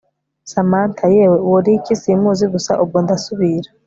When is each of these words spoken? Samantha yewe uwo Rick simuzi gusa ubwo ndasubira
Samantha 0.51 1.05
yewe 1.15 1.37
uwo 1.47 1.59
Rick 1.65 1.85
simuzi 2.01 2.45
gusa 2.53 2.71
ubwo 2.83 2.97
ndasubira 3.03 3.69